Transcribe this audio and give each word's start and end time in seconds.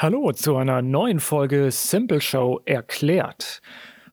Hallo 0.00 0.30
zu 0.30 0.56
einer 0.56 0.80
neuen 0.80 1.18
Folge 1.18 1.72
Simple 1.72 2.20
Show 2.20 2.60
erklärt. 2.64 3.60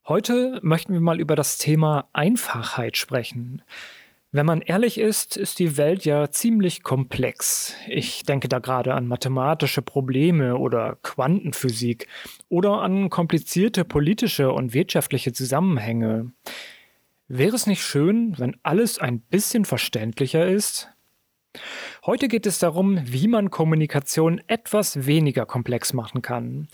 Heute 0.08 0.58
möchten 0.60 0.92
wir 0.92 1.00
mal 1.00 1.20
über 1.20 1.36
das 1.36 1.58
Thema 1.58 2.08
Einfachheit 2.12 2.96
sprechen. 2.96 3.62
Wenn 4.32 4.46
man 4.46 4.62
ehrlich 4.62 4.98
ist, 4.98 5.36
ist 5.36 5.60
die 5.60 5.76
Welt 5.76 6.04
ja 6.04 6.28
ziemlich 6.32 6.82
komplex. 6.82 7.76
Ich 7.86 8.24
denke 8.24 8.48
da 8.48 8.58
gerade 8.58 8.94
an 8.94 9.06
mathematische 9.06 9.80
Probleme 9.80 10.56
oder 10.56 10.98
Quantenphysik 11.04 12.08
oder 12.48 12.82
an 12.82 13.08
komplizierte 13.08 13.84
politische 13.84 14.50
und 14.50 14.74
wirtschaftliche 14.74 15.32
Zusammenhänge. 15.32 16.32
Wäre 17.28 17.54
es 17.54 17.68
nicht 17.68 17.84
schön, 17.84 18.36
wenn 18.38 18.56
alles 18.64 18.98
ein 18.98 19.20
bisschen 19.20 19.64
verständlicher 19.64 20.48
ist? 20.48 20.90
Heute 22.06 22.28
geht 22.28 22.46
es 22.46 22.60
darum, 22.60 23.00
wie 23.02 23.26
man 23.26 23.50
Kommunikation 23.50 24.40
etwas 24.46 25.06
weniger 25.06 25.44
komplex 25.44 25.92
machen 25.92 26.22
kann. 26.22 26.68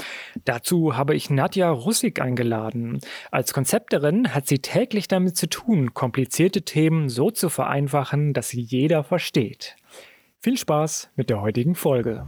Dazu 0.45 0.95
habe 0.95 1.15
ich 1.15 1.31
Nadja 1.31 1.71
Russig 1.71 2.21
eingeladen. 2.21 3.01
Als 3.31 3.55
Konzepterin 3.55 4.35
hat 4.35 4.47
sie 4.47 4.59
täglich 4.59 5.09
damit 5.09 5.39
zu 5.39 5.49
tun, 5.49 5.95
komplizierte 5.95 6.67
Themen 6.67 7.09
so 7.09 7.31
zu 7.31 7.49
vereinfachen, 7.49 8.35
dass 8.35 8.51
sie 8.51 8.61
jeder 8.61 9.05
versteht. 9.05 9.77
Viel 10.41 10.59
Spaß 10.59 11.09
mit 11.17 11.31
der 11.31 11.41
heutigen 11.41 11.77
Folge. 11.77 12.27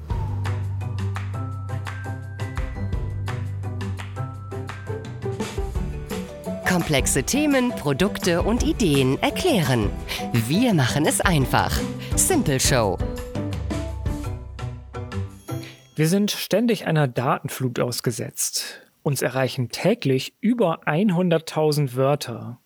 Komplexe 6.66 7.22
Themen, 7.22 7.68
Produkte 7.68 8.40
und 8.40 8.62
Ideen 8.62 9.22
erklären. 9.22 9.90
Wir 10.32 10.72
machen 10.72 11.04
es 11.04 11.20
einfach. 11.20 11.78
Simple 12.16 12.60
Show. 12.60 12.96
Wir 15.96 16.06
sind 16.06 16.30
ständig 16.30 16.86
einer 16.86 17.08
Datenflut 17.08 17.80
ausgesetzt. 17.80 18.82
Uns 19.02 19.20
erreichen 19.20 19.68
täglich 19.70 20.34
über 20.40 20.86
100.000 20.86 21.96
Wörter. 21.96 22.60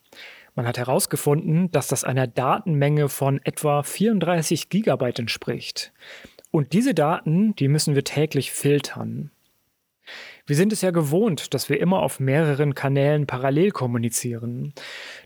Man 0.55 0.67
hat 0.67 0.77
herausgefunden, 0.77 1.71
dass 1.71 1.89
das 1.89 2.05
einer 2.05 2.27
Datenmenge 2.27 3.09
von 3.09 3.41
etwa 3.43 3.83
34 3.83 4.69
Gigabyte 4.69 5.21
entspricht. 5.21 5.93
Und 6.51 6.75
diese 6.75 6.93
Daten, 6.93 7.57
die 7.57 7.69
müssen 7.69 7.95
wir 7.95 8.05
täglich 8.05 8.53
filtern. 8.53 9.31
Wir 10.49 10.57
sind 10.57 10.73
es 10.73 10.81
ja 10.81 10.93
gewohnt, 10.93 11.53
dass 11.53 11.69
wir 11.69 11.79
immer 11.79 12.01
auf 12.01 12.21
mehreren 12.21 12.75
Kanälen 12.75 13.27
parallel 13.27 13.71
kommunizieren. 13.71 14.73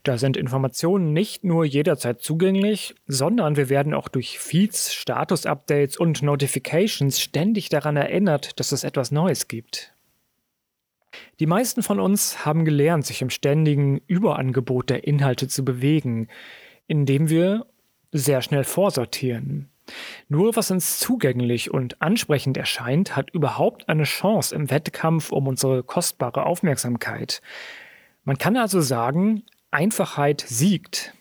Da 0.02 0.18
sind 0.18 0.36
Informationen 0.36 1.12
nicht 1.12 1.44
nur 1.44 1.64
jederzeit 1.64 2.20
zugänglich, 2.20 2.96
sondern 3.06 3.54
wir 3.54 3.68
werden 3.68 3.94
auch 3.94 4.08
durch 4.08 4.40
Feeds, 4.40 4.92
Status-Updates 4.92 5.96
und 5.96 6.22
Notifications 6.22 7.20
ständig 7.20 7.68
daran 7.68 7.96
erinnert, 7.96 8.58
dass 8.58 8.72
es 8.72 8.82
etwas 8.82 9.12
Neues 9.12 9.46
gibt. 9.46 9.94
Die 11.38 11.46
meisten 11.46 11.84
von 11.84 12.00
uns 12.00 12.44
haben 12.44 12.64
gelernt, 12.64 13.06
sich 13.06 13.22
im 13.22 13.30
ständigen 13.30 14.00
Überangebot 14.08 14.90
der 14.90 15.06
Inhalte 15.06 15.46
zu 15.46 15.64
bewegen, 15.64 16.26
indem 16.88 17.28
wir 17.28 17.66
sehr 18.10 18.42
schnell 18.42 18.64
vorsortieren. 18.64 19.71
Nur 20.28 20.56
was 20.56 20.70
uns 20.70 20.98
zugänglich 20.98 21.70
und 21.70 22.00
ansprechend 22.00 22.56
erscheint, 22.56 23.16
hat 23.16 23.30
überhaupt 23.30 23.88
eine 23.88 24.04
Chance 24.04 24.54
im 24.54 24.70
Wettkampf 24.70 25.32
um 25.32 25.46
unsere 25.48 25.82
kostbare 25.82 26.46
Aufmerksamkeit. 26.46 27.42
Man 28.24 28.38
kann 28.38 28.56
also 28.56 28.80
sagen, 28.80 29.42
Einfachheit 29.70 30.44
siegt. 30.46 31.14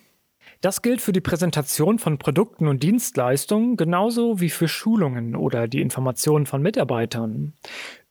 Das 0.62 0.84
gilt 0.84 1.02
für 1.02 1.12
die 1.12 1.22
Präsentation 1.22 1.98
von 1.98 2.20
Produkten 2.20 2.68
und 2.68 2.84
Dienstleistungen 2.84 3.78
genauso 3.78 4.40
wie 4.40 4.52
für 4.52 4.68
Schulungen 4.68 5.36
oder 5.36 5.68
die 5.68 5.82
Information 5.82 6.46
von 6.46 6.62
Mitarbeitern. 6.62 7.54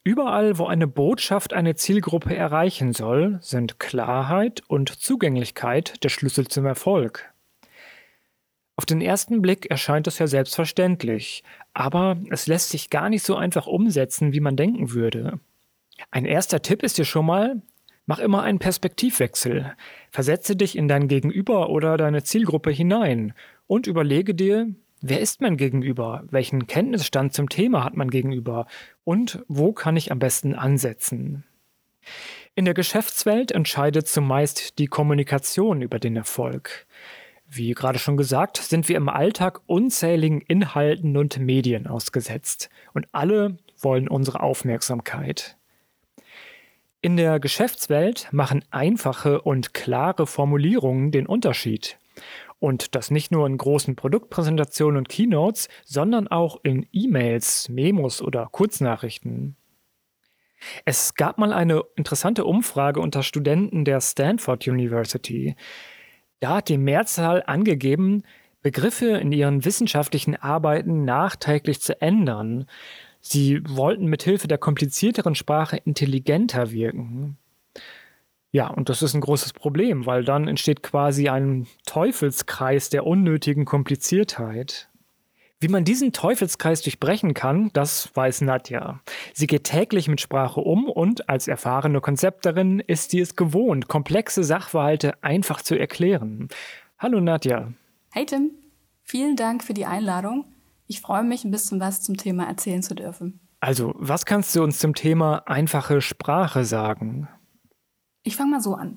Überall, 0.02 0.58
wo 0.58 0.66
eine 0.66 0.88
Botschaft 0.88 1.52
eine 1.52 1.76
Zielgruppe 1.76 2.34
erreichen 2.34 2.92
soll, 2.92 3.38
sind 3.42 3.78
Klarheit 3.78 4.62
und 4.66 4.88
Zugänglichkeit 4.88 6.02
der 6.02 6.08
Schlüssel 6.08 6.48
zum 6.48 6.66
Erfolg. 6.66 7.29
Den 8.90 9.00
ersten 9.00 9.40
Blick 9.40 9.70
erscheint 9.70 10.06
es 10.06 10.18
ja 10.18 10.26
selbstverständlich, 10.26 11.44
aber 11.72 12.18
es 12.30 12.46
lässt 12.46 12.70
sich 12.70 12.90
gar 12.90 13.08
nicht 13.08 13.24
so 13.24 13.36
einfach 13.36 13.66
umsetzen, 13.66 14.32
wie 14.32 14.40
man 14.40 14.56
denken 14.56 14.92
würde. 14.92 15.38
Ein 16.10 16.24
erster 16.24 16.60
Tipp 16.62 16.82
ist 16.82 16.98
dir 16.98 17.04
schon 17.04 17.26
mal, 17.26 17.62
mach 18.06 18.18
immer 18.18 18.42
einen 18.42 18.58
Perspektivwechsel. 18.58 19.74
Versetze 20.10 20.56
dich 20.56 20.76
in 20.76 20.88
dein 20.88 21.06
Gegenüber 21.06 21.70
oder 21.70 21.96
deine 21.96 22.24
Zielgruppe 22.24 22.70
hinein 22.70 23.32
und 23.66 23.86
überlege 23.86 24.34
dir, 24.34 24.68
wer 25.00 25.20
ist 25.20 25.40
mein 25.40 25.56
Gegenüber? 25.56 26.24
Welchen 26.30 26.66
Kenntnisstand 26.66 27.32
zum 27.32 27.48
Thema 27.48 27.84
hat 27.84 27.96
man 27.96 28.10
gegenüber? 28.10 28.66
Und 29.04 29.44
wo 29.46 29.72
kann 29.72 29.96
ich 29.96 30.10
am 30.10 30.18
besten 30.18 30.54
ansetzen? 30.54 31.44
In 32.56 32.64
der 32.64 32.74
Geschäftswelt 32.74 33.52
entscheidet 33.52 34.08
zumeist 34.08 34.78
die 34.78 34.86
Kommunikation 34.86 35.82
über 35.82 35.98
den 35.98 36.16
Erfolg. 36.16 36.86
Wie 37.52 37.72
gerade 37.72 37.98
schon 37.98 38.16
gesagt, 38.16 38.58
sind 38.58 38.88
wir 38.88 38.96
im 38.96 39.08
Alltag 39.08 39.60
unzähligen 39.66 40.40
Inhalten 40.40 41.16
und 41.16 41.40
Medien 41.40 41.88
ausgesetzt 41.88 42.70
und 42.94 43.08
alle 43.10 43.56
wollen 43.80 44.06
unsere 44.06 44.40
Aufmerksamkeit. 44.40 45.56
In 47.02 47.16
der 47.16 47.40
Geschäftswelt 47.40 48.28
machen 48.30 48.64
einfache 48.70 49.40
und 49.42 49.74
klare 49.74 50.28
Formulierungen 50.28 51.10
den 51.10 51.26
Unterschied. 51.26 51.98
Und 52.60 52.94
das 52.94 53.10
nicht 53.10 53.32
nur 53.32 53.48
in 53.48 53.56
großen 53.56 53.96
Produktpräsentationen 53.96 54.98
und 54.98 55.08
Keynotes, 55.08 55.68
sondern 55.84 56.28
auch 56.28 56.60
in 56.62 56.86
E-Mails, 56.92 57.68
Memos 57.68 58.22
oder 58.22 58.48
Kurznachrichten. 58.52 59.56
Es 60.84 61.14
gab 61.14 61.38
mal 61.38 61.52
eine 61.52 61.82
interessante 61.96 62.44
Umfrage 62.44 63.00
unter 63.00 63.24
Studenten 63.24 63.84
der 63.84 64.00
Stanford 64.00 64.68
University. 64.68 65.56
Da 66.40 66.56
hat 66.56 66.68
die 66.68 66.78
Mehrzahl 66.78 67.42
angegeben, 67.46 68.22
Begriffe 68.62 69.16
in 69.16 69.32
ihren 69.32 69.64
wissenschaftlichen 69.64 70.36
Arbeiten 70.36 71.04
nachträglich 71.04 71.80
zu 71.80 72.00
ändern. 72.02 72.66
Sie 73.20 73.60
wollten 73.66 74.06
mithilfe 74.06 74.48
der 74.48 74.58
komplizierteren 74.58 75.34
Sprache 75.34 75.78
intelligenter 75.78 76.70
wirken. 76.70 77.38
Ja, 78.52 78.68
und 78.68 78.88
das 78.88 79.02
ist 79.02 79.14
ein 79.14 79.20
großes 79.20 79.52
Problem, 79.52 80.06
weil 80.06 80.24
dann 80.24 80.48
entsteht 80.48 80.82
quasi 80.82 81.28
ein 81.28 81.66
Teufelskreis 81.86 82.90
der 82.90 83.06
unnötigen 83.06 83.64
Kompliziertheit. 83.64 84.89
Wie 85.62 85.68
man 85.68 85.84
diesen 85.84 86.12
Teufelskreis 86.12 86.80
durchbrechen 86.80 87.34
kann, 87.34 87.68
das 87.74 88.10
weiß 88.16 88.40
Nadja. 88.40 89.00
Sie 89.34 89.46
geht 89.46 89.64
täglich 89.64 90.08
mit 90.08 90.18
Sprache 90.18 90.62
um 90.62 90.88
und 90.88 91.28
als 91.28 91.48
erfahrene 91.48 92.00
Konzepterin 92.00 92.80
ist 92.80 93.10
sie 93.10 93.20
es 93.20 93.36
gewohnt, 93.36 93.86
komplexe 93.86 94.42
Sachverhalte 94.42 95.22
einfach 95.22 95.60
zu 95.60 95.78
erklären. 95.78 96.48
Hallo 96.98 97.20
Nadja. 97.20 97.74
Hey 98.10 98.24
Tim, 98.24 98.52
vielen 99.02 99.36
Dank 99.36 99.62
für 99.62 99.74
die 99.74 99.84
Einladung. 99.84 100.46
Ich 100.86 101.02
freue 101.02 101.24
mich, 101.24 101.44
ein 101.44 101.50
bisschen 101.50 101.78
was 101.78 102.00
zum 102.00 102.16
Thema 102.16 102.48
erzählen 102.48 102.82
zu 102.82 102.94
dürfen. 102.94 103.38
Also, 103.60 103.92
was 103.98 104.24
kannst 104.24 104.56
du 104.56 104.62
uns 104.62 104.78
zum 104.78 104.94
Thema 104.94 105.42
einfache 105.46 106.00
Sprache 106.00 106.64
sagen? 106.64 107.28
Ich 108.22 108.34
fange 108.34 108.52
mal 108.52 108.60
so 108.62 108.76
an. 108.76 108.96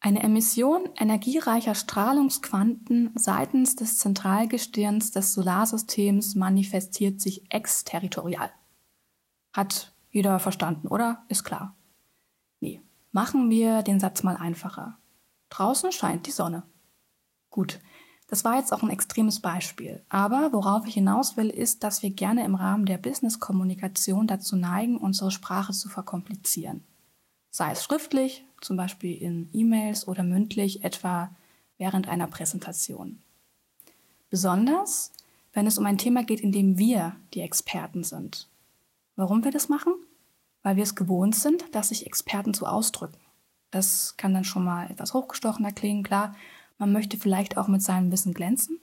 Eine 0.00 0.22
Emission 0.22 0.88
energiereicher 0.96 1.74
Strahlungsquanten 1.74 3.10
seitens 3.16 3.74
des 3.74 3.98
Zentralgestirns 3.98 5.10
des 5.10 5.34
Solarsystems 5.34 6.36
manifestiert 6.36 7.20
sich 7.20 7.52
exterritorial. 7.52 8.50
Hat 9.52 9.92
jeder 10.10 10.38
verstanden, 10.38 10.86
oder? 10.86 11.24
Ist 11.28 11.42
klar. 11.42 11.76
Nee, 12.60 12.80
machen 13.10 13.50
wir 13.50 13.82
den 13.82 13.98
Satz 13.98 14.22
mal 14.22 14.36
einfacher. 14.36 14.98
Draußen 15.50 15.90
scheint 15.90 16.26
die 16.26 16.32
Sonne. 16.32 16.62
Gut, 17.50 17.80
das 18.28 18.44
war 18.44 18.56
jetzt 18.56 18.72
auch 18.72 18.82
ein 18.82 18.90
extremes 18.90 19.40
Beispiel. 19.40 20.04
Aber 20.08 20.52
worauf 20.52 20.86
ich 20.86 20.94
hinaus 20.94 21.36
will, 21.36 21.50
ist, 21.50 21.82
dass 21.82 22.02
wir 22.02 22.10
gerne 22.10 22.44
im 22.44 22.54
Rahmen 22.54 22.86
der 22.86 22.98
Business-Kommunikation 22.98 24.26
dazu 24.26 24.54
neigen, 24.54 24.98
unsere 24.98 25.30
Sprache 25.30 25.72
zu 25.72 25.88
verkomplizieren. 25.88 26.84
Sei 27.50 27.72
es 27.72 27.82
schriftlich, 27.82 28.44
zum 28.60 28.76
Beispiel 28.76 29.16
in 29.16 29.48
E-Mails 29.52 30.08
oder 30.08 30.22
mündlich, 30.22 30.84
etwa 30.84 31.30
während 31.78 32.08
einer 32.08 32.26
Präsentation. 32.26 33.18
Besonders, 34.30 35.12
wenn 35.52 35.66
es 35.66 35.78
um 35.78 35.86
ein 35.86 35.98
Thema 35.98 36.22
geht, 36.22 36.40
in 36.40 36.52
dem 36.52 36.78
wir 36.78 37.16
die 37.34 37.40
Experten 37.40 38.04
sind. 38.04 38.48
Warum 39.16 39.44
wir 39.44 39.50
das 39.50 39.68
machen? 39.68 39.94
Weil 40.62 40.76
wir 40.76 40.82
es 40.82 40.94
gewohnt 40.94 41.34
sind, 41.34 41.64
dass 41.72 41.88
sich 41.88 42.06
Experten 42.06 42.54
so 42.54 42.66
ausdrücken. 42.66 43.18
Das 43.70 44.16
kann 44.16 44.34
dann 44.34 44.44
schon 44.44 44.64
mal 44.64 44.90
etwas 44.90 45.14
hochgestochener 45.14 45.72
klingen, 45.72 46.02
klar. 46.02 46.34
Man 46.78 46.92
möchte 46.92 47.16
vielleicht 47.16 47.56
auch 47.56 47.68
mit 47.68 47.82
seinem 47.82 48.12
Wissen 48.12 48.34
glänzen. 48.34 48.78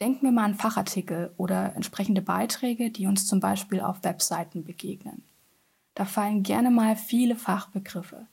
Denken 0.00 0.26
wir 0.26 0.32
mal 0.32 0.44
an 0.44 0.54
Fachartikel 0.54 1.32
oder 1.36 1.74
entsprechende 1.74 2.22
Beiträge, 2.22 2.90
die 2.90 3.06
uns 3.06 3.26
zum 3.26 3.40
Beispiel 3.40 3.80
auf 3.80 4.04
Webseiten 4.04 4.64
begegnen. 4.64 5.22
Da 5.94 6.04
fallen 6.04 6.44
gerne 6.44 6.70
mal 6.70 6.94
viele 6.96 7.34
Fachbegriffe. 7.34 8.26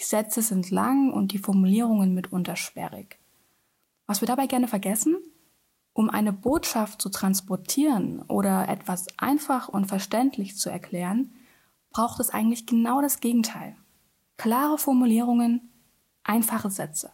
Die 0.00 0.06
Sätze 0.06 0.40
sind 0.40 0.70
lang 0.70 1.12
und 1.12 1.32
die 1.32 1.38
Formulierungen 1.38 2.14
mitunter 2.14 2.56
sperrig. 2.56 3.18
Was 4.06 4.22
wir 4.22 4.26
dabei 4.26 4.46
gerne 4.46 4.66
vergessen? 4.66 5.18
Um 5.92 6.08
eine 6.08 6.32
Botschaft 6.32 7.02
zu 7.02 7.10
transportieren 7.10 8.22
oder 8.22 8.66
etwas 8.70 9.08
einfach 9.18 9.68
und 9.68 9.88
verständlich 9.88 10.56
zu 10.56 10.70
erklären, 10.70 11.34
braucht 11.90 12.18
es 12.18 12.30
eigentlich 12.30 12.64
genau 12.64 13.02
das 13.02 13.20
Gegenteil. 13.20 13.76
Klare 14.38 14.78
Formulierungen, 14.78 15.68
einfache 16.24 16.70
Sätze. 16.70 17.10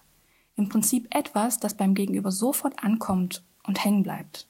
Im 0.54 0.68
Prinzip 0.68 1.12
etwas, 1.12 1.58
das 1.58 1.74
beim 1.74 1.94
Gegenüber 1.94 2.30
sofort 2.30 2.84
ankommt 2.84 3.42
und 3.64 3.84
hängen 3.84 4.04
bleibt. 4.04 4.46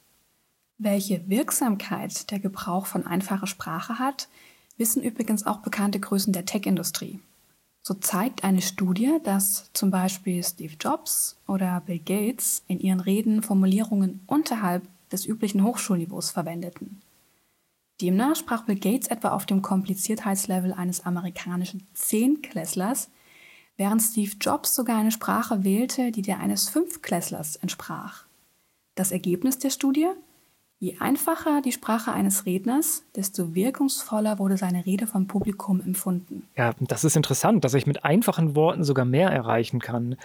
Welche 0.76 1.26
Wirksamkeit 1.30 2.30
der 2.30 2.38
Gebrauch 2.38 2.84
von 2.84 3.06
einfacher 3.06 3.46
Sprache 3.46 3.98
hat, 3.98 4.28
wissen 4.76 5.02
übrigens 5.02 5.46
auch 5.46 5.60
bekannte 5.60 6.00
Größen 6.00 6.34
der 6.34 6.44
Tech-Industrie. 6.44 7.20
So 7.86 7.94
zeigt 7.94 8.42
eine 8.42 8.62
Studie, 8.62 9.18
dass 9.22 9.70
zum 9.72 9.92
Beispiel 9.92 10.42
Steve 10.42 10.74
Jobs 10.80 11.36
oder 11.46 11.80
Bill 11.86 12.00
Gates 12.00 12.64
in 12.66 12.80
ihren 12.80 12.98
Reden 12.98 13.44
Formulierungen 13.44 14.22
unterhalb 14.26 14.82
des 15.12 15.24
üblichen 15.24 15.62
Hochschulniveaus 15.62 16.32
verwendeten. 16.32 17.00
Demnach 18.02 18.34
sprach 18.34 18.64
Bill 18.64 18.80
Gates 18.80 19.06
etwa 19.06 19.28
auf 19.28 19.46
dem 19.46 19.62
Kompliziertheitslevel 19.62 20.72
eines 20.72 21.06
amerikanischen 21.06 21.86
Zehnklässlers, 21.94 23.08
während 23.76 24.02
Steve 24.02 24.32
Jobs 24.40 24.74
sogar 24.74 24.98
eine 24.98 25.12
Sprache 25.12 25.62
wählte, 25.62 26.10
die 26.10 26.22
der 26.22 26.40
eines 26.40 26.68
Fünfklässlers 26.68 27.54
entsprach. 27.54 28.24
Das 28.96 29.12
Ergebnis 29.12 29.60
der 29.60 29.70
Studie? 29.70 30.08
Je 30.78 30.98
einfacher 30.98 31.62
die 31.62 31.72
Sprache 31.72 32.12
eines 32.12 32.44
Redners, 32.44 33.02
desto 33.14 33.54
wirkungsvoller 33.54 34.38
wurde 34.38 34.58
seine 34.58 34.84
Rede 34.84 35.06
vom 35.06 35.26
Publikum 35.26 35.80
empfunden. 35.80 36.46
Ja, 36.54 36.74
das 36.80 37.02
ist 37.04 37.16
interessant, 37.16 37.64
dass 37.64 37.72
ich 37.72 37.86
mit 37.86 38.04
einfachen 38.04 38.54
Worten 38.54 38.84
sogar 38.84 39.06
mehr 39.06 39.30
erreichen 39.30 39.80
kann. 39.80 40.16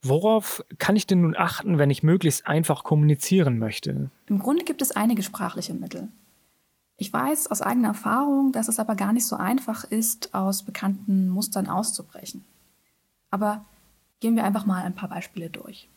Worauf 0.00 0.64
kann 0.78 0.96
ich 0.96 1.06
denn 1.06 1.20
nun 1.20 1.36
achten, 1.36 1.76
wenn 1.76 1.90
ich 1.90 2.02
möglichst 2.02 2.46
einfach 2.46 2.82
kommunizieren 2.82 3.58
möchte? 3.58 4.10
Im 4.26 4.38
Grunde 4.38 4.64
gibt 4.64 4.80
es 4.80 4.92
einige 4.92 5.22
sprachliche 5.22 5.74
Mittel. 5.74 6.08
Ich 6.96 7.12
weiß 7.12 7.50
aus 7.50 7.60
eigener 7.60 7.88
Erfahrung, 7.88 8.52
dass 8.52 8.68
es 8.68 8.78
aber 8.78 8.94
gar 8.94 9.12
nicht 9.12 9.26
so 9.26 9.36
einfach 9.36 9.84
ist, 9.84 10.34
aus 10.34 10.62
bekannten 10.62 11.28
Mustern 11.28 11.66
auszubrechen. 11.66 12.44
Aber 13.30 13.64
gehen 14.20 14.36
wir 14.36 14.44
einfach 14.44 14.64
mal 14.64 14.82
ein 14.84 14.94
paar 14.94 15.08
Beispiele 15.08 15.50
durch. 15.50 15.88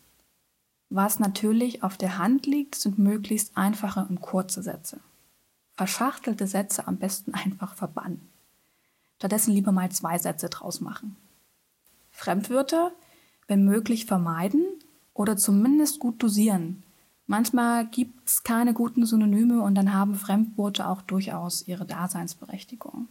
Was 0.89 1.19
natürlich 1.19 1.83
auf 1.83 1.97
der 1.97 2.17
Hand 2.17 2.45
liegt, 2.45 2.75
sind 2.75 2.97
möglichst 2.97 3.57
einfache 3.57 4.05
und 4.07 4.21
kurze 4.21 4.63
Sätze. 4.63 4.99
Verschachtelte 5.75 6.47
Sätze 6.47 6.87
am 6.87 6.97
besten 6.97 7.33
einfach 7.33 7.75
verbannen. 7.75 8.29
Stattdessen 9.17 9.53
lieber 9.53 9.71
mal 9.71 9.91
zwei 9.91 10.17
Sätze 10.17 10.49
draus 10.49 10.79
machen. 10.79 11.15
Fremdwörter, 12.11 12.91
wenn 13.47 13.65
möglich, 13.65 14.05
vermeiden 14.05 14.65
oder 15.13 15.37
zumindest 15.37 15.99
gut 15.99 16.21
dosieren. 16.23 16.83
Manchmal 17.25 17.85
gibt 17.87 18.27
es 18.27 18.43
keine 18.43 18.73
guten 18.73 19.05
Synonyme 19.05 19.61
und 19.61 19.75
dann 19.75 19.93
haben 19.93 20.15
Fremdworte 20.15 20.87
auch 20.87 21.01
durchaus 21.01 21.67
ihre 21.67 21.85
Daseinsberechtigung. 21.85 23.07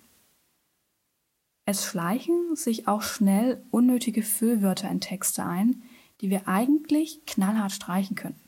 Es 1.66 1.84
schleichen 1.84 2.56
sich 2.56 2.88
auch 2.88 3.02
schnell 3.02 3.62
unnötige 3.70 4.22
Füllwörter 4.22 4.88
in 4.88 5.00
Texte 5.00 5.44
ein, 5.44 5.82
die 6.20 6.30
wir 6.30 6.48
eigentlich 6.48 7.24
knallhart 7.26 7.72
streichen 7.72 8.16
könnten. 8.16 8.40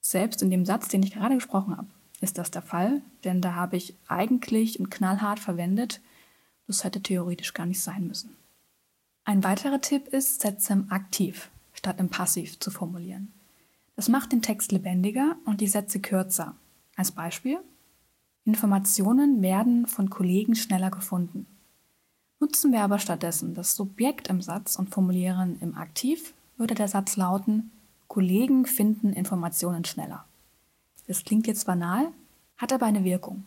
Selbst 0.00 0.42
in 0.42 0.50
dem 0.50 0.64
Satz, 0.64 0.88
den 0.88 1.02
ich 1.02 1.12
gerade 1.12 1.36
gesprochen 1.36 1.76
habe, 1.76 1.88
ist 2.20 2.38
das 2.38 2.50
der 2.50 2.62
Fall, 2.62 3.02
denn 3.24 3.40
da 3.40 3.54
habe 3.54 3.76
ich 3.76 3.94
eigentlich 4.08 4.78
und 4.78 4.90
knallhart 4.90 5.40
verwendet. 5.40 6.00
Das 6.66 6.84
hätte 6.84 7.02
theoretisch 7.02 7.54
gar 7.54 7.66
nicht 7.66 7.80
sein 7.80 8.06
müssen. 8.06 8.36
Ein 9.24 9.44
weiterer 9.44 9.80
Tipp 9.80 10.08
ist, 10.08 10.40
Sätze 10.40 10.72
im 10.72 10.90
Aktiv 10.90 11.50
statt 11.72 11.98
im 11.98 12.10
Passiv 12.10 12.58
zu 12.60 12.70
formulieren. 12.70 13.32
Das 13.96 14.08
macht 14.08 14.32
den 14.32 14.42
Text 14.42 14.72
lebendiger 14.72 15.36
und 15.44 15.60
die 15.60 15.66
Sätze 15.66 16.00
kürzer. 16.00 16.54
Als 16.96 17.12
Beispiel, 17.12 17.58
Informationen 18.44 19.42
werden 19.42 19.86
von 19.86 20.10
Kollegen 20.10 20.54
schneller 20.54 20.90
gefunden. 20.90 21.46
Nutzen 22.40 22.72
wir 22.72 22.82
aber 22.82 22.98
stattdessen 22.98 23.54
das 23.54 23.76
Subjekt 23.76 24.28
im 24.28 24.42
Satz 24.42 24.76
und 24.76 24.90
formulieren 24.90 25.58
im 25.60 25.76
Aktiv 25.76 26.34
würde 26.62 26.76
der 26.76 26.86
Satz 26.86 27.16
lauten, 27.16 27.72
Kollegen 28.06 28.66
finden 28.66 29.12
Informationen 29.12 29.84
schneller. 29.84 30.24
Das 31.08 31.24
klingt 31.24 31.48
jetzt 31.48 31.66
banal, 31.66 32.12
hat 32.56 32.72
aber 32.72 32.86
eine 32.86 33.02
Wirkung. 33.02 33.44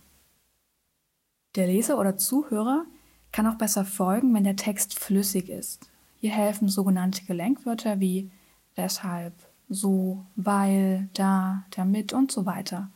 Der 1.56 1.68
Leser 1.68 1.98
oder 1.98 2.18
Zuhörer 2.18 2.84
kann 3.32 3.48
auch 3.48 3.56
besser 3.56 3.86
folgen, 3.86 4.34
wenn 4.34 4.44
der 4.44 4.58
Text 4.58 5.00
flüssig 5.00 5.48
ist. 5.48 5.90
Hier 6.20 6.32
helfen 6.32 6.68
sogenannte 6.68 7.24
Gelenkwörter 7.24 8.02
wie 8.02 8.30
deshalb, 8.76 9.34
so, 9.70 10.26
weil, 10.36 11.08
da, 11.14 11.64
damit 11.72 12.12
und 12.12 12.34
so 12.34 12.46
weiter. 12.46 12.92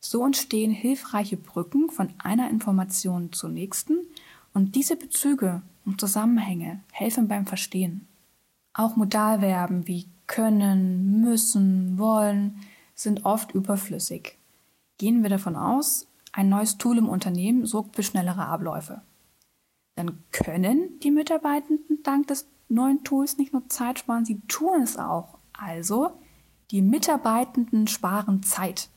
So 0.00 0.24
entstehen 0.24 0.70
hilfreiche 0.70 1.36
Brücken 1.36 1.90
von 1.90 2.14
einer 2.16 2.48
Information 2.48 3.30
zur 3.34 3.50
nächsten 3.50 3.98
und 4.54 4.74
diese 4.74 4.96
Bezüge 4.96 5.60
und 5.84 6.00
Zusammenhänge 6.00 6.80
helfen 6.92 7.28
beim 7.28 7.44
Verstehen. 7.44 8.06
Auch 8.72 8.96
Modalverben 8.96 9.86
wie 9.86 10.08
können, 10.26 11.20
müssen, 11.20 11.98
wollen 11.98 12.60
sind 12.94 13.24
oft 13.24 13.52
überflüssig. 13.52 14.38
Gehen 14.98 15.22
wir 15.22 15.30
davon 15.30 15.56
aus, 15.56 16.06
ein 16.32 16.48
neues 16.48 16.78
Tool 16.78 16.98
im 16.98 17.08
Unternehmen 17.08 17.66
sorgt 17.66 17.96
für 17.96 18.02
schnellere 18.02 18.46
Abläufe. 18.46 19.02
Dann 19.96 20.22
können 20.30 21.00
die 21.00 21.10
Mitarbeitenden 21.10 22.02
dank 22.02 22.28
des 22.28 22.46
neuen 22.68 23.02
Tools 23.02 23.38
nicht 23.38 23.52
nur 23.52 23.68
Zeit 23.68 23.98
sparen, 23.98 24.24
sie 24.24 24.40
tun 24.46 24.82
es 24.82 24.96
auch. 24.96 25.38
Also, 25.52 26.12
die 26.70 26.82
Mitarbeitenden 26.82 27.88
sparen 27.88 28.42
Zeit. 28.42 28.88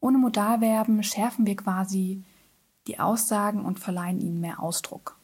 Ohne 0.00 0.18
Modalverben 0.18 1.02
schärfen 1.02 1.46
wir 1.46 1.56
quasi 1.56 2.24
die 2.86 2.98
Aussagen 2.98 3.64
und 3.64 3.78
verleihen 3.78 4.20
ihnen 4.20 4.40
mehr 4.40 4.60
Ausdruck. 4.60 5.16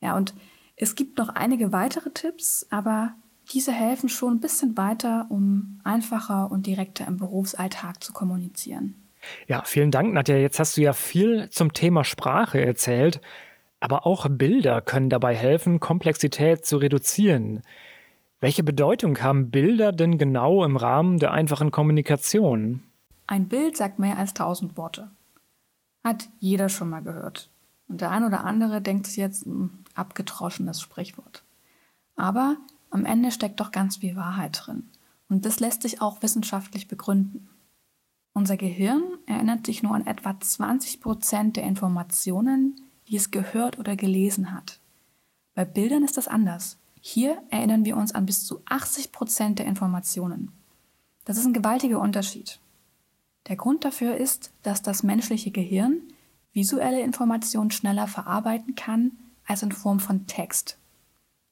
Ja, 0.00 0.16
und 0.16 0.34
es 0.76 0.94
gibt 0.94 1.18
noch 1.18 1.30
einige 1.30 1.72
weitere 1.72 2.10
Tipps, 2.10 2.66
aber 2.70 3.14
diese 3.52 3.72
helfen 3.72 4.08
schon 4.08 4.34
ein 4.34 4.40
bisschen 4.40 4.76
weiter, 4.76 5.26
um 5.30 5.80
einfacher 5.84 6.50
und 6.50 6.66
direkter 6.66 7.06
im 7.06 7.16
Berufsalltag 7.16 8.02
zu 8.02 8.12
kommunizieren. 8.12 8.94
Ja, 9.46 9.62
vielen 9.64 9.90
Dank, 9.90 10.12
Nadja. 10.12 10.36
Jetzt 10.36 10.58
hast 10.60 10.76
du 10.76 10.82
ja 10.82 10.92
viel 10.92 11.48
zum 11.50 11.72
Thema 11.72 12.04
Sprache 12.04 12.60
erzählt, 12.64 13.20
aber 13.80 14.06
auch 14.06 14.26
Bilder 14.28 14.80
können 14.80 15.10
dabei 15.10 15.34
helfen, 15.34 15.80
Komplexität 15.80 16.64
zu 16.64 16.76
reduzieren. 16.76 17.62
Welche 18.40 18.62
Bedeutung 18.62 19.20
haben 19.22 19.50
Bilder 19.50 19.92
denn 19.92 20.18
genau 20.18 20.64
im 20.64 20.76
Rahmen 20.76 21.18
der 21.18 21.32
einfachen 21.32 21.70
Kommunikation? 21.70 22.82
Ein 23.26 23.48
Bild 23.48 23.76
sagt 23.76 23.98
mehr 23.98 24.18
als 24.18 24.34
tausend 24.34 24.76
Worte. 24.76 25.10
Hat 26.04 26.28
jeder 26.38 26.68
schon 26.68 26.90
mal 26.90 27.00
gehört. 27.00 27.48
Und 27.88 28.00
der 28.00 28.10
ein 28.10 28.24
oder 28.24 28.44
andere 28.44 28.80
denkt 28.80 29.06
sich 29.06 29.16
jetzt, 29.16 29.46
abgetroschenes 29.98 30.80
Sprichwort. 30.80 31.44
Aber 32.16 32.56
am 32.90 33.04
Ende 33.04 33.30
steckt 33.30 33.60
doch 33.60 33.72
ganz 33.72 33.98
viel 33.98 34.16
Wahrheit 34.16 34.62
drin. 34.64 34.88
Und 35.28 35.44
das 35.44 35.60
lässt 35.60 35.82
sich 35.82 36.00
auch 36.00 36.22
wissenschaftlich 36.22 36.88
begründen. 36.88 37.48
Unser 38.32 38.56
Gehirn 38.56 39.02
erinnert 39.26 39.66
sich 39.66 39.82
nur 39.82 39.94
an 39.94 40.06
etwa 40.06 40.38
20 40.38 41.00
Prozent 41.00 41.56
der 41.56 41.64
Informationen, 41.64 42.80
die 43.08 43.16
es 43.16 43.30
gehört 43.30 43.78
oder 43.78 43.96
gelesen 43.96 44.52
hat. 44.52 44.78
Bei 45.54 45.64
Bildern 45.64 46.04
ist 46.04 46.16
das 46.16 46.28
anders. 46.28 46.78
Hier 47.00 47.42
erinnern 47.50 47.84
wir 47.84 47.96
uns 47.96 48.14
an 48.14 48.26
bis 48.26 48.44
zu 48.44 48.62
80 48.66 49.12
Prozent 49.12 49.58
der 49.58 49.66
Informationen. 49.66 50.52
Das 51.24 51.38
ist 51.38 51.46
ein 51.46 51.54
gewaltiger 51.54 52.00
Unterschied. 52.00 52.60
Der 53.48 53.56
Grund 53.56 53.84
dafür 53.84 54.16
ist, 54.16 54.52
dass 54.62 54.82
das 54.82 55.02
menschliche 55.02 55.50
Gehirn 55.50 56.02
visuelle 56.52 57.00
Informationen 57.00 57.70
schneller 57.70 58.06
verarbeiten 58.06 58.74
kann 58.74 59.12
als 59.46 59.62
in 59.62 59.72
Form 59.72 60.00
von 60.00 60.26
Text. 60.26 60.78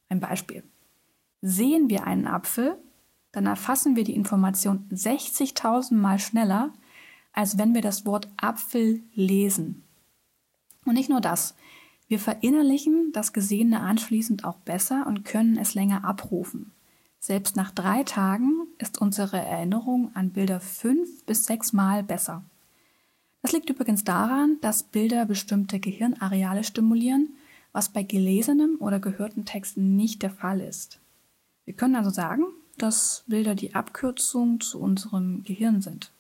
Ein 0.09 0.21
Beispiel. 0.21 0.63
Sehen 1.41 1.89
wir 1.89 2.07
einen 2.07 2.27
Apfel, 2.27 2.77
dann 3.33 3.47
erfassen 3.47 3.97
wir 3.97 4.05
die 4.05 4.15
Information 4.15 4.89
60.000 4.93 5.95
Mal 5.95 6.19
schneller, 6.19 6.73
als 7.33 7.59
wenn 7.59 7.75
wir 7.75 7.83
das 7.83 8.07
Wort 8.07 8.29
Apfel 8.37 9.03
lesen. 9.15 9.83
Und 10.85 10.95
nicht 10.95 11.09
nur 11.09 11.21
das, 11.21 11.55
wir 12.07 12.19
verinnerlichen 12.19 13.11
das 13.13 13.33
Gesehene 13.33 13.81
anschließend 13.81 14.45
auch 14.45 14.59
besser 14.59 15.07
und 15.07 15.25
können 15.25 15.57
es 15.57 15.75
länger 15.75 16.05
abrufen. 16.05 16.73
Selbst 17.19 17.57
nach 17.57 17.71
drei 17.71 18.05
Tagen 18.05 18.53
ist 18.79 19.01
unsere 19.01 19.39
Erinnerung 19.39 20.15
an 20.15 20.31
Bilder 20.31 20.61
fünf 20.61 21.25
bis 21.25 21.45
sechs 21.45 21.73
Mal 21.73 22.03
besser. 22.03 22.45
Das 23.41 23.53
liegt 23.53 23.71
übrigens 23.71 24.05
daran, 24.05 24.59
dass 24.61 24.83
Bilder 24.83 25.25
bestimmte 25.25 25.81
Gehirnareale 25.81 26.65
stimulieren 26.65 27.31
was 27.75 27.91
bei 27.91 28.05
gelesenem 28.05 28.77
oder 28.79 29.01
gehörten 29.01 29.45
Texten 29.45 29.97
nicht 29.97 30.23
der 30.23 30.31
Fall 30.31 30.61
ist. 30.61 31.01
Wir 31.65 31.75
können 31.75 31.97
also 31.97 32.09
sagen, 32.09 32.45
dass 32.79 33.25
Bilder 33.27 33.55
die 33.55 33.75
Abkürzung 33.75 34.61
zu 34.61 34.81
unserem 34.81 35.43
Gehirn 35.43 35.83
sind. 35.83 36.13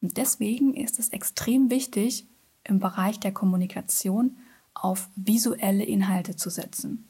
Und 0.00 0.16
deswegen 0.18 0.74
ist 0.74 0.98
es 0.98 1.08
extrem 1.08 1.70
wichtig, 1.70 2.26
im 2.64 2.78
Bereich 2.80 3.18
der 3.18 3.32
Kommunikation 3.32 4.36
auf 4.74 5.08
visuelle 5.16 5.84
Inhalte 5.84 6.36
zu 6.36 6.50
setzen. 6.50 7.08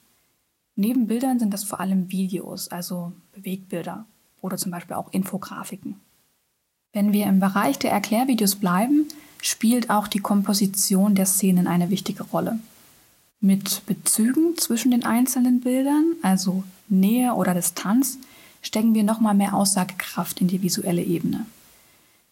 Neben 0.76 1.08
Bildern 1.08 1.40
sind 1.40 1.52
das 1.52 1.64
vor 1.64 1.80
allem 1.80 2.10
Videos, 2.10 2.68
also 2.68 3.12
Bewegbilder. 3.32 4.06
oder 4.40 4.56
zum 4.56 4.70
Beispiel 4.70 4.94
auch 4.94 5.12
Infografiken. 5.12 5.96
Wenn 6.92 7.12
wir 7.12 7.26
im 7.26 7.40
Bereich 7.40 7.76
der 7.76 7.90
Erklärvideos 7.90 8.54
bleiben, 8.54 9.08
spielt 9.42 9.90
auch 9.90 10.06
die 10.06 10.20
Komposition 10.20 11.16
der 11.16 11.26
Szenen 11.26 11.66
eine 11.66 11.90
wichtige 11.90 12.22
Rolle. 12.22 12.60
Mit 13.40 13.86
Bezügen 13.86 14.56
zwischen 14.56 14.90
den 14.90 15.04
einzelnen 15.04 15.60
Bildern, 15.60 16.14
also 16.22 16.64
Nähe 16.88 17.34
oder 17.34 17.54
Distanz, 17.54 18.18
stecken 18.62 18.94
wir 18.94 19.04
nochmal 19.04 19.34
mehr 19.34 19.54
Aussagekraft 19.54 20.40
in 20.40 20.48
die 20.48 20.62
visuelle 20.62 21.02
Ebene. 21.02 21.46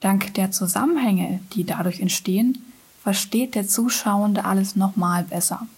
Dank 0.00 0.34
der 0.34 0.50
Zusammenhänge, 0.50 1.40
die 1.52 1.64
dadurch 1.64 2.00
entstehen, 2.00 2.64
versteht 3.02 3.54
der 3.54 3.68
Zuschauende 3.68 4.44
alles 4.44 4.74
nochmal 4.74 5.22
besser. 5.22 5.68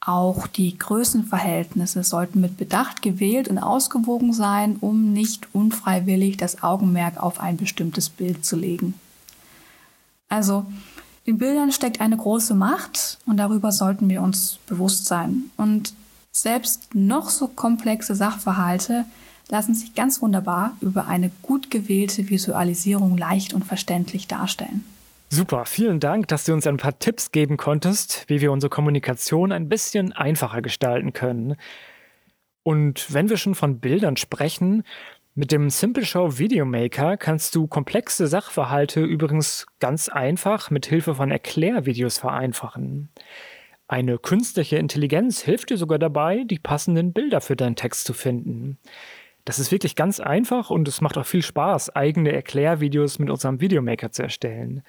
Auch 0.00 0.48
die 0.48 0.76
Größenverhältnisse 0.76 2.02
sollten 2.02 2.40
mit 2.40 2.56
Bedacht 2.56 3.02
gewählt 3.02 3.48
und 3.48 3.58
ausgewogen 3.58 4.32
sein, 4.32 4.76
um 4.80 5.12
nicht 5.12 5.48
unfreiwillig 5.54 6.36
das 6.36 6.64
Augenmerk 6.64 7.22
auf 7.22 7.38
ein 7.38 7.56
bestimmtes 7.56 8.08
Bild 8.08 8.44
zu 8.44 8.56
legen. 8.56 8.94
Also, 10.28 10.66
in 11.26 11.38
Bildern 11.38 11.72
steckt 11.72 12.00
eine 12.00 12.16
große 12.16 12.54
Macht 12.54 13.18
und 13.26 13.36
darüber 13.36 13.72
sollten 13.72 14.08
wir 14.08 14.22
uns 14.22 14.58
bewusst 14.66 15.06
sein. 15.06 15.50
Und 15.56 15.92
selbst 16.30 16.94
noch 16.94 17.30
so 17.30 17.48
komplexe 17.48 18.14
Sachverhalte 18.14 19.04
lassen 19.48 19.74
sich 19.74 19.94
ganz 19.94 20.22
wunderbar 20.22 20.76
über 20.80 21.06
eine 21.06 21.30
gut 21.42 21.70
gewählte 21.70 22.28
Visualisierung 22.30 23.16
leicht 23.16 23.54
und 23.54 23.64
verständlich 23.64 24.28
darstellen. 24.28 24.84
Super, 25.28 25.64
vielen 25.64 25.98
Dank, 25.98 26.28
dass 26.28 26.44
du 26.44 26.52
uns 26.52 26.66
ein 26.66 26.76
paar 26.76 26.98
Tipps 26.98 27.32
geben 27.32 27.56
konntest, 27.56 28.24
wie 28.28 28.40
wir 28.40 28.52
unsere 28.52 28.70
Kommunikation 28.70 29.50
ein 29.50 29.68
bisschen 29.68 30.12
einfacher 30.12 30.62
gestalten 30.62 31.12
können. 31.12 31.56
Und 32.62 33.12
wenn 33.12 33.28
wir 33.28 33.36
schon 33.36 33.54
von 33.54 33.80
Bildern 33.80 34.16
sprechen, 34.16 34.84
mit 35.36 35.52
dem 35.52 35.68
Simple 35.68 36.06
Show 36.06 36.38
Video 36.38 36.64
Maker 36.64 37.18
kannst 37.18 37.54
du 37.54 37.66
komplexe 37.66 38.26
Sachverhalte 38.26 39.02
übrigens 39.02 39.66
ganz 39.80 40.08
einfach 40.08 40.70
mit 40.70 40.86
Hilfe 40.86 41.14
von 41.14 41.30
Erklärvideos 41.30 42.16
vereinfachen. 42.16 43.10
Eine 43.86 44.16
künstliche 44.16 44.78
Intelligenz 44.78 45.42
hilft 45.42 45.68
dir 45.68 45.76
sogar 45.76 45.98
dabei, 45.98 46.44
die 46.44 46.58
passenden 46.58 47.12
Bilder 47.12 47.42
für 47.42 47.54
deinen 47.54 47.76
Text 47.76 48.06
zu 48.06 48.14
finden. 48.14 48.78
Das 49.44 49.58
ist 49.58 49.70
wirklich 49.70 49.94
ganz 49.94 50.20
einfach 50.20 50.70
und 50.70 50.88
es 50.88 51.02
macht 51.02 51.18
auch 51.18 51.26
viel 51.26 51.42
Spaß, 51.42 51.94
eigene 51.94 52.32
Erklärvideos 52.32 53.18
mit 53.18 53.28
unserem 53.28 53.60
Videomaker 53.60 54.10
zu 54.10 54.22
erstellen. 54.22 54.84